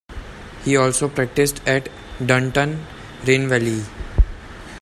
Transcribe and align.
He 0.65 0.75
also 0.75 1.07
practiced 1.07 1.61
at 1.67 1.87
Dunton 2.25 2.83
Rainville. 3.21 3.85